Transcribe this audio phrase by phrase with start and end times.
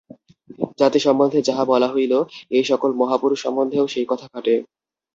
[0.79, 2.13] জাতি সম্বন্ধে যাহা বলা হইল,
[2.51, 4.53] এই সকল মহাপুরুষ সম্বন্ধেও সেই কথা খাটে।